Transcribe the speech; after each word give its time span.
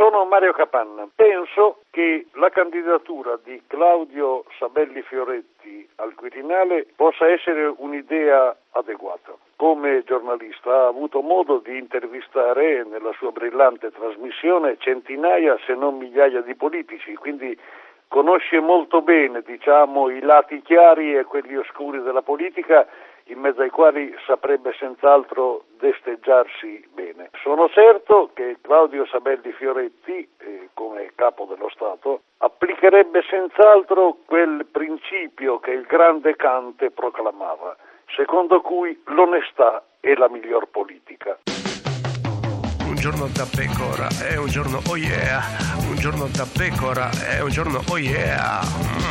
sono 0.00 0.24
Mario 0.24 0.54
Capanna. 0.54 1.06
Penso 1.14 1.80
che 1.90 2.24
la 2.32 2.48
candidatura 2.48 3.38
di 3.44 3.60
Claudio 3.66 4.44
Sabelli 4.58 5.02
Fioretti 5.02 5.86
al 5.96 6.14
Quirinale 6.14 6.86
possa 6.96 7.28
essere 7.28 7.70
un'idea 7.76 8.56
adeguata. 8.70 9.34
Come 9.56 10.02
giornalista 10.04 10.70
ha 10.70 10.86
avuto 10.86 11.20
modo 11.20 11.58
di 11.58 11.76
intervistare 11.76 12.82
nella 12.84 13.12
sua 13.18 13.30
brillante 13.30 13.90
trasmissione 13.90 14.78
centinaia 14.78 15.58
se 15.66 15.74
non 15.74 15.98
migliaia 15.98 16.40
di 16.40 16.54
politici, 16.54 17.14
quindi 17.16 17.54
conosce 18.08 18.58
molto 18.58 19.02
bene 19.02 19.42
diciamo, 19.42 20.08
i 20.08 20.20
lati 20.20 20.62
chiari 20.62 21.14
e 21.14 21.24
quelli 21.24 21.56
oscuri 21.56 22.00
della 22.00 22.22
politica 22.22 22.86
in 23.24 23.38
mezzo 23.38 23.60
ai 23.60 23.70
quali 23.70 24.14
saprebbe 24.26 24.72
senz'altro 24.78 25.64
desteggiarsi. 25.78 26.88
Sono 27.42 27.68
certo 27.70 28.30
che 28.34 28.58
Claudio 28.60 29.06
Sabelli 29.06 29.52
Fioretti, 29.52 30.28
eh, 30.38 30.68
come 30.74 31.12
capo 31.14 31.46
dello 31.46 31.70
Stato, 31.70 32.22
applicherebbe 32.38 33.22
senz'altro 33.28 34.18
quel 34.26 34.66
principio 34.70 35.58
che 35.58 35.70
il 35.70 35.86
grande 35.86 36.36
Kant 36.36 36.90
proclamava, 36.90 37.76
secondo 38.14 38.60
cui 38.60 39.00
l'onestà 39.06 39.82
è 40.00 40.14
la 40.14 40.28
miglior 40.28 40.68
politica. 40.68 41.38
Un 42.84 42.96
giorno 42.96 43.26
da 43.32 43.46
pecora 43.54 44.08
è 44.28 44.36
un 44.36 44.48
giorno 44.48 44.80
oh 44.88 44.96
yeah, 44.96 45.40
un 45.88 45.96
giorno 45.96 46.26
da 46.26 46.44
pecora 46.44 47.08
è 47.30 47.40
un 47.40 47.48
giorno 47.48 47.80
oh 47.88 47.98
yeah. 47.98 48.60
Mm. 48.60 49.09